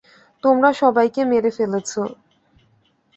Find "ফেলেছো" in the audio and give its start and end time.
1.51-2.01